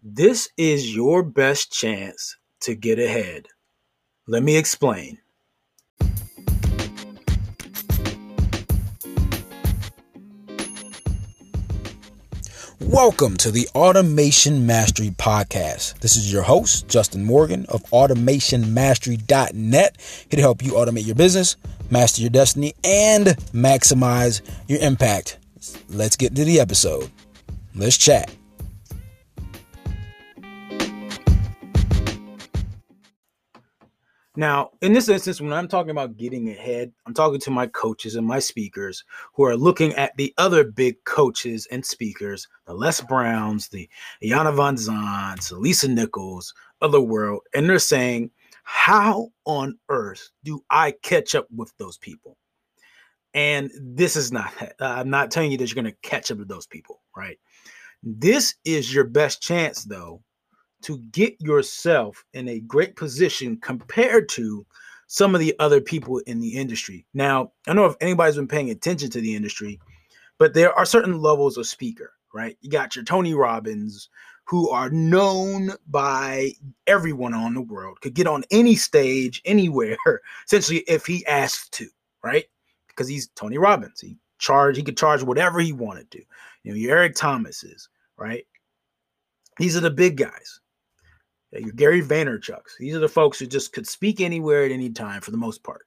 [0.00, 3.48] This is your best chance to get ahead.
[4.28, 5.18] Let me explain.
[12.80, 15.98] Welcome to the Automation Mastery Podcast.
[15.98, 19.96] This is your host, Justin Morgan of AutomationMastery.net,
[20.30, 21.56] here to help you automate your business,
[21.90, 25.38] master your destiny, and maximize your impact.
[25.88, 27.10] Let's get to the episode.
[27.74, 28.32] Let's chat.
[34.38, 38.14] Now, in this instance, when I'm talking about getting ahead, I'm talking to my coaches
[38.14, 39.02] and my speakers
[39.34, 43.88] who are looking at the other big coaches and speakers, the Les Browns, the
[44.22, 48.30] Iyanla Vanzants, the Lisa Nichols of the world, and they're saying,
[48.62, 52.36] how on earth do I catch up with those people?
[53.34, 56.48] And this is not, I'm not telling you that you're going to catch up with
[56.48, 57.40] those people, right?
[58.04, 60.22] This is your best chance, though,
[60.82, 64.64] to get yourself in a great position compared to
[65.06, 67.06] some of the other people in the industry.
[67.14, 69.80] Now, I don't know if anybody's been paying attention to the industry,
[70.38, 72.56] but there are certain levels of speaker, right?
[72.60, 74.10] You got your Tony Robbins,
[74.44, 76.52] who are known by
[76.86, 79.96] everyone on the world, could get on any stage, anywhere,
[80.46, 81.88] essentially, if he asked to,
[82.22, 82.44] right?
[82.88, 84.00] Because he's Tony Robbins.
[84.00, 86.22] He charge, he could charge whatever he wanted to.
[86.62, 88.46] You know, your Eric Thomases, right?
[89.58, 90.60] These are the big guys
[91.52, 92.76] your Gary Vaynerchuk's.
[92.78, 95.62] These are the folks who just could speak anywhere at any time for the most
[95.62, 95.86] part.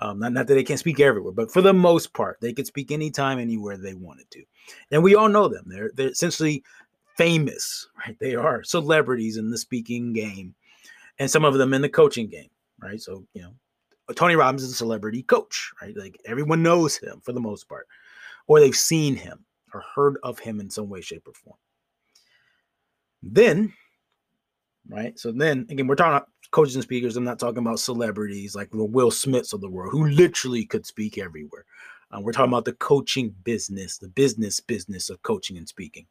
[0.00, 2.66] Um, not, not that they can't speak everywhere, but for the most part, they could
[2.66, 4.42] speak anytime, anywhere they wanted to.
[4.90, 5.64] And we all know them.
[5.66, 6.64] They're they're essentially
[7.16, 8.16] famous, right?
[8.18, 10.54] They are celebrities in the speaking game,
[11.18, 12.48] and some of them in the coaching game,
[12.80, 13.00] right?
[13.00, 13.54] So you know,
[14.14, 15.96] Tony Robbins is a celebrity coach, right?
[15.96, 17.86] Like everyone knows him for the most part,
[18.46, 21.56] or they've seen him or heard of him in some way, shape, or form.
[23.22, 23.72] Then
[24.88, 25.18] right?
[25.18, 27.16] So then again, we're talking about coaches and speakers.
[27.16, 30.86] I'm not talking about celebrities like the Will Smiths of the world who literally could
[30.86, 31.64] speak everywhere.
[32.10, 36.06] Uh, we're talking about the coaching business, the business business of coaching and speaking.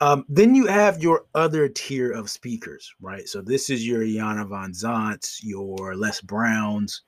[0.00, 3.26] Um, then you have your other tier of speakers, right?
[3.26, 7.02] So this is your Iyanla Vanzants, your Les Browns,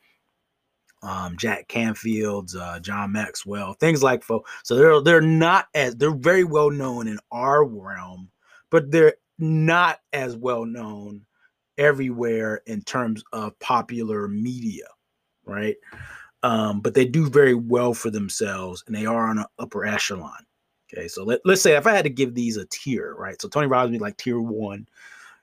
[1.02, 4.44] um, Jack Canfield's, uh, John Maxwell, things like so.
[4.64, 8.30] So they're they're not as they're very well known in our realm,
[8.70, 11.24] but they're not as well known
[11.76, 14.86] everywhere in terms of popular media,
[15.44, 15.76] right?
[16.42, 20.44] Um, but they do very well for themselves and they are on an upper echelon.
[20.92, 23.40] Okay, so let, let's say if I had to give these a tier, right?
[23.40, 24.86] So Tony Robbins would be like tier one,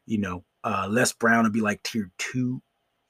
[0.06, 2.62] you know, uh, Les Brown would be like tier two,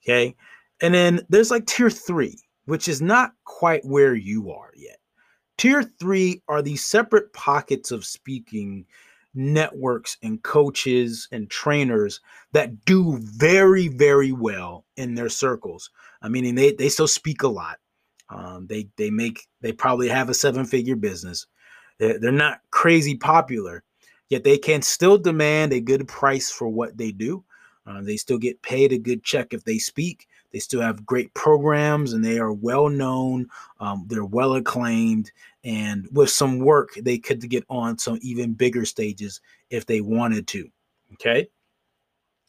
[0.04, 0.36] okay?
[0.82, 4.98] And then there's like tier three, which is not quite where you are yet.
[5.58, 8.86] Tier three are these separate pockets of speaking
[9.36, 12.22] networks and coaches and trainers
[12.54, 15.90] that do very very well in their circles.
[16.22, 17.78] I mean they, they still speak a lot.
[18.30, 21.46] Um, they they make they probably have a seven figure business.
[22.00, 23.84] They're, they're not crazy popular
[24.30, 27.44] yet they can still demand a good price for what they do.
[27.86, 31.34] Uh, they still get paid a good check if they speak they still have great
[31.34, 33.46] programs and they are well known
[33.82, 35.30] um, they're well acclaimed
[35.66, 40.48] and with some work they could get on some even bigger stages if they wanted
[40.48, 40.70] to
[41.12, 41.50] okay?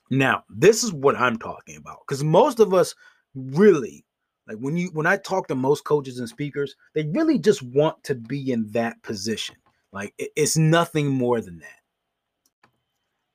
[0.08, 2.94] Now this is what i'm talking about because most of us
[3.34, 4.04] really
[4.46, 8.00] like when you when i talk to most coaches and speakers they really just want
[8.04, 9.56] to be in that position
[9.96, 11.80] like it's nothing more than that.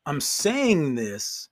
[0.06, 1.50] I'm saying this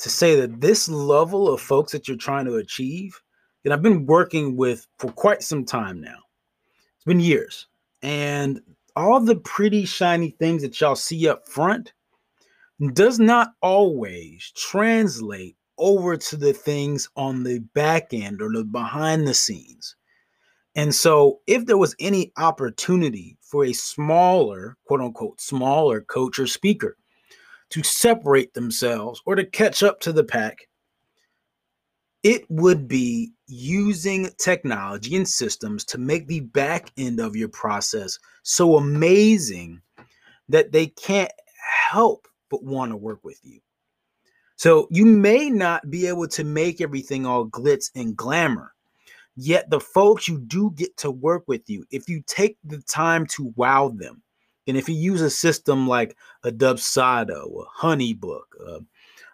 [0.00, 3.20] to say that this level of folks that you're trying to achieve
[3.64, 6.18] and i've been working with for quite some time now
[6.96, 7.66] it's been years
[8.02, 8.60] and
[8.96, 11.92] all the pretty shiny things that y'all see up front
[12.92, 19.26] does not always translate over to the things on the back end or the behind
[19.26, 19.96] the scenes.
[20.76, 26.46] And so, if there was any opportunity for a smaller, quote unquote, smaller coach or
[26.46, 26.96] speaker
[27.70, 30.68] to separate themselves or to catch up to the pack,
[32.22, 38.18] it would be using technology and systems to make the back end of your process
[38.42, 39.80] so amazing
[40.48, 41.32] that they can't
[41.90, 43.60] help but want to work with you.
[44.56, 48.74] So you may not be able to make everything all glitz and glamour.
[49.36, 53.24] Yet the folks you do get to work with you, if you take the time
[53.28, 54.22] to wow them,
[54.70, 58.80] and if you use a system like a Dubsado, a Honeybook, a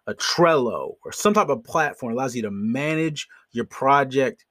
[0.06, 4.44] a Trello or some type of platform allows you to manage your project,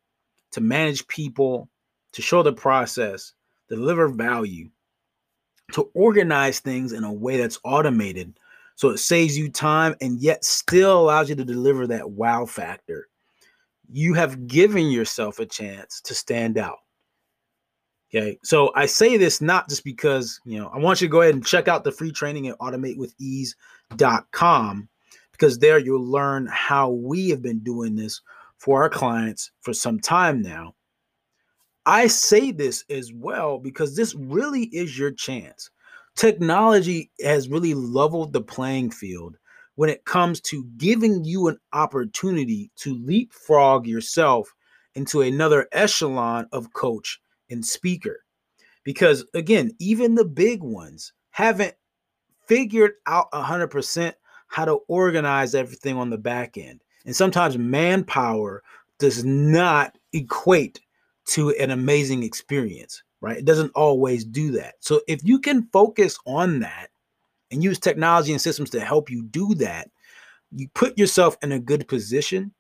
[0.51, 1.69] to manage people,
[2.13, 3.33] to show the process,
[3.69, 4.69] deliver value,
[5.73, 8.37] to organize things in a way that's automated
[8.75, 13.07] So it saves you time and yet still allows you to deliver that wow factor.
[13.91, 16.79] You have given yourself a chance to stand out.
[18.09, 18.37] Okay.
[18.43, 21.33] So I say this not just because, you know, I want you to go ahead
[21.33, 24.89] and check out the free training at automatewithease.com
[25.31, 28.21] because there you'll learn how we have been doing this
[28.57, 30.73] for our clients for some time now.
[31.85, 35.69] I say this as well because this really is your chance.
[36.15, 39.37] Technology has really leveled the playing field
[39.75, 44.53] when it comes to giving you an opportunity to leapfrog yourself
[44.95, 47.19] into another echelon of coach
[47.49, 48.23] and speaker.
[48.83, 51.75] Because again, even the big ones haven't
[52.47, 54.13] figured out 100%
[54.47, 56.81] how to organize everything on the back end.
[57.05, 58.63] And sometimes manpower
[58.99, 60.79] does not equate
[61.27, 63.37] to an amazing experience, right?
[63.37, 64.75] It doesn't always do that.
[64.79, 66.89] So if you can focus on that
[67.51, 69.89] and use technology and systems to help you do that,
[70.51, 72.53] you put yourself in a good position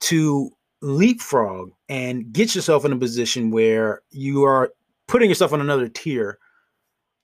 [0.00, 4.72] to leapfrog and get yourself in a position where you are
[5.06, 6.38] putting yourself on another tier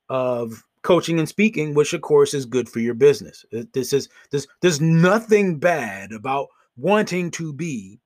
[0.09, 3.45] of coaching and speaking, which of course is good for your business.
[3.73, 8.01] This is this there's nothing bad about wanting to be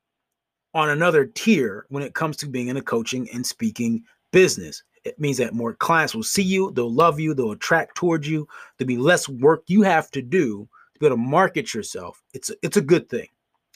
[0.75, 4.83] on another tier when it comes to being in a coaching and speaking business.
[5.05, 8.47] It means that more clients will see you, they'll love you, they'll attract towards you.
[8.77, 12.23] There'll be less work you have to do to be able to market yourself.
[12.35, 13.29] It's a, it's a good thing.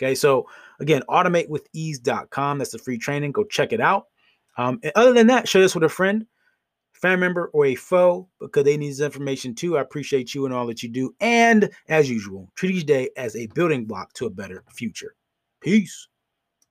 [0.03, 0.49] Okay, so
[0.81, 2.59] again, automatewithease.com.
[2.59, 3.33] That's the free training.
[3.33, 4.07] Go check it out.
[4.59, 6.27] Um, and other than that, share this with a friend,
[6.93, 9.79] family member, or a foe because they need this information too.
[9.79, 11.15] I appreciate you and all that you do.
[11.21, 15.15] And as usual, treat each day as a building block to a better future.
[15.61, 16.09] Peace.